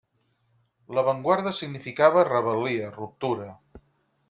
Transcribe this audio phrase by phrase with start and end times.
[0.99, 3.49] L'avantguarda significava rebel·lia, ruptura.